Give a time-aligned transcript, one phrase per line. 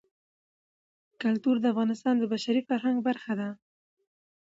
[1.21, 3.49] کلتور د افغانستان د بشري فرهنګ برخه ده.